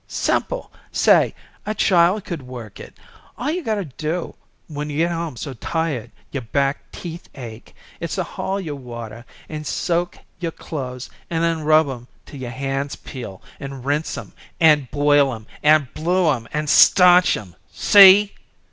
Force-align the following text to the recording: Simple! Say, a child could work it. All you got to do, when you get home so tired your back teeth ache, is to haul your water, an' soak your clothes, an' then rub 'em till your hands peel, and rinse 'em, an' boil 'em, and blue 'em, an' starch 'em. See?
Simple! 0.07 0.71
Say, 0.91 1.35
a 1.63 1.75
child 1.75 2.25
could 2.25 2.41
work 2.41 2.79
it. 2.79 2.97
All 3.37 3.51
you 3.51 3.61
got 3.63 3.75
to 3.75 3.85
do, 3.85 4.33
when 4.67 4.89
you 4.89 4.97
get 4.97 5.11
home 5.11 5.37
so 5.37 5.53
tired 5.53 6.09
your 6.31 6.41
back 6.41 6.91
teeth 6.91 7.29
ache, 7.35 7.75
is 7.99 8.15
to 8.15 8.23
haul 8.23 8.59
your 8.59 8.73
water, 8.73 9.25
an' 9.47 9.63
soak 9.63 10.17
your 10.39 10.53
clothes, 10.53 11.11
an' 11.29 11.43
then 11.43 11.61
rub 11.61 11.87
'em 11.87 12.07
till 12.25 12.39
your 12.39 12.49
hands 12.49 12.95
peel, 12.95 13.43
and 13.59 13.85
rinse 13.85 14.17
'em, 14.17 14.33
an' 14.59 14.87
boil 14.91 15.35
'em, 15.35 15.45
and 15.61 15.93
blue 15.93 16.31
'em, 16.31 16.47
an' 16.51 16.65
starch 16.65 17.37
'em. 17.37 17.55
See? 17.71 18.33